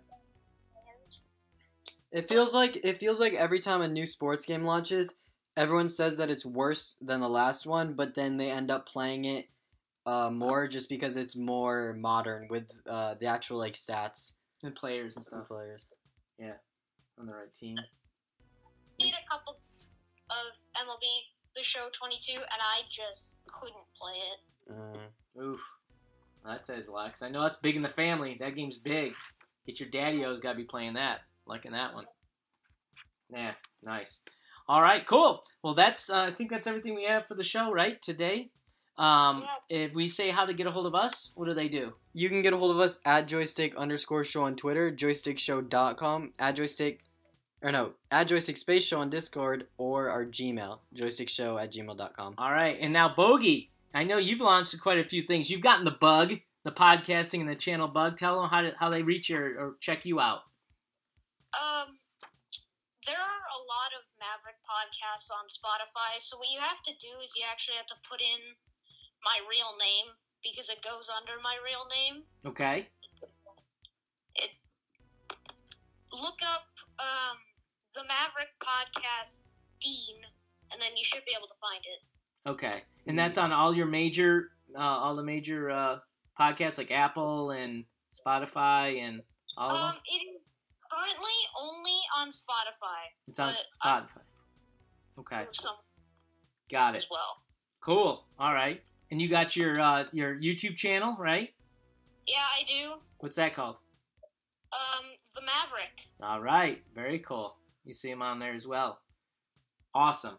[2.14, 5.14] And It feels like it feels like every time a new sports game launches,
[5.56, 9.24] everyone says that it's worse than the last one, but then they end up playing
[9.24, 9.48] it
[10.06, 14.32] uh, more just because it's more modern with uh, the actual like stats
[14.62, 15.82] And players and and stuff players.
[16.38, 16.54] Yeah.
[17.18, 17.76] On the right team.
[19.00, 19.58] played a couple
[20.30, 20.36] of
[20.76, 21.06] MLB
[21.56, 24.72] The Show 22, and I just couldn't play it.
[24.72, 25.60] Uh, Oof.
[26.44, 27.10] That says a lot.
[27.10, 28.36] 'cause I know that's big in the family.
[28.38, 29.14] That game's big.
[29.66, 31.22] Get your daddy-o's got to be playing that.
[31.46, 32.04] Liking that one.
[33.32, 34.20] Yeah, nice.
[34.68, 35.42] All right, cool.
[35.62, 38.00] Well, that's uh, I think that's everything we have for the show, right?
[38.00, 38.50] Today.
[38.96, 41.94] Um, if we say how to get a hold of us, what do they do?
[42.14, 46.54] you can get a hold of us at joystick underscore show on Twitter, joystickshow.com, at
[46.54, 47.00] joystick,
[47.60, 52.34] or no, at joystick space show on Discord, or our Gmail, joystickshow at gmail.com.
[52.38, 55.50] All right, and now Bogey, I know you've launched quite a few things.
[55.50, 58.16] You've gotten the bug, the podcasting and the channel bug.
[58.16, 60.40] Tell them how to, how they reach you or, or check you out.
[61.54, 61.98] Um,
[63.06, 66.18] there are a lot of Maverick podcasts on Spotify.
[66.18, 68.40] So what you have to do is you actually have to put in
[69.22, 72.24] my real name because it goes under my real name.
[72.46, 72.88] Okay.
[74.36, 74.50] It
[76.12, 76.64] Look up
[76.98, 77.36] um,
[77.94, 79.40] the Maverick podcast
[79.80, 80.16] Dean,
[80.72, 82.48] and then you should be able to find it.
[82.48, 82.82] Okay.
[83.06, 85.98] And that's on all your major, uh, all the major uh,
[86.40, 87.84] podcasts like Apple and
[88.14, 89.22] Spotify and
[89.58, 90.02] all of Um, them.
[90.06, 90.33] it is
[90.94, 93.02] currently only on Spotify.
[93.28, 94.20] It's on but I- Spotify.
[95.18, 95.44] Okay.
[96.70, 96.98] Got it.
[96.98, 97.42] as well.
[97.80, 98.24] Cool.
[98.38, 98.82] All right.
[99.10, 101.50] And you got your uh, your YouTube channel, right?
[102.26, 102.94] Yeah, I do.
[103.18, 103.78] What's that called?
[104.72, 106.08] Um, the Maverick.
[106.22, 106.82] All right.
[106.94, 107.56] Very cool.
[107.84, 108.98] You see him on there as well.
[109.94, 110.36] Awesome.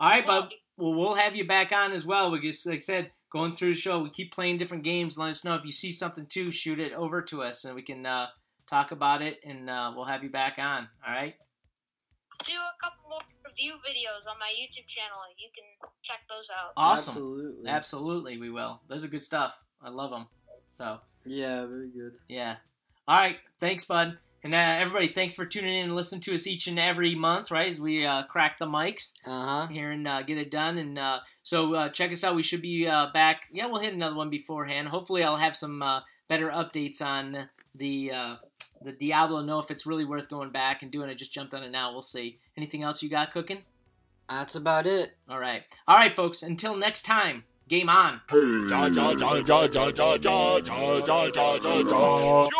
[0.00, 0.52] All right, bud.
[0.78, 2.30] Well, we'll have you back on as well.
[2.30, 5.16] We just, like I said, going through the show, we keep playing different games.
[5.16, 6.50] Let us know if you see something too.
[6.50, 8.26] Shoot it over to us, and we can uh,
[8.68, 10.88] talk about it, and uh, we'll have you back on.
[11.06, 11.34] All right.
[12.44, 15.18] do a couple more review videos on my YouTube channel.
[15.38, 15.64] You can
[16.02, 16.72] check those out.
[16.76, 17.10] Awesome.
[17.12, 17.70] Absolutely.
[17.70, 18.80] Absolutely, we will.
[18.88, 19.62] Those are good stuff.
[19.82, 20.26] I love them.
[20.70, 22.18] So, Yeah, very good.
[22.28, 22.56] yeah.
[23.08, 23.38] All right.
[23.60, 24.18] Thanks, bud.
[24.42, 27.50] And uh, everybody, thanks for tuning in and listening to us each and every month,
[27.50, 27.68] right?
[27.68, 29.66] As we uh, crack the mics Uh huh.
[29.68, 30.76] here and uh, get it done.
[30.78, 32.36] And uh, so uh, check us out.
[32.36, 33.46] We should be uh, back.
[33.52, 34.88] Yeah, we'll hit another one beforehand.
[34.88, 38.36] Hopefully, I'll have some uh, better updates on the uh,
[38.86, 41.10] the Diablo know if it's really worth going back and doing.
[41.10, 41.16] it.
[41.16, 41.90] just jumped on it now.
[41.90, 42.38] We'll see.
[42.56, 43.62] Anything else you got cooking?
[44.30, 45.16] That's about it.
[45.28, 45.64] All right.
[45.88, 46.44] All right, folks.
[46.44, 48.20] Until next time, game on.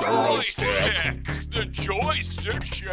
[0.01, 1.25] Joystick.
[1.51, 2.93] The Joystick Show.